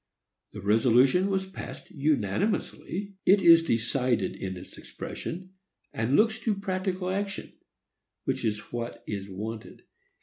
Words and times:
The 0.53 0.61
resolution 0.61 1.29
was 1.29 1.45
passed 1.45 1.91
unanimously. 1.91 3.13
It 3.23 3.39
is 3.43 3.61
decided 3.61 4.35
in 4.35 4.57
its 4.57 4.75
expression, 4.75 5.51
and 5.93 6.15
looks 6.15 6.39
to 6.39 6.55
practical 6.55 7.11
action, 7.11 7.53
which 8.23 8.43
is 8.43 8.59
what 8.73 9.03
is 9.05 9.29
wanted. 9.29 9.83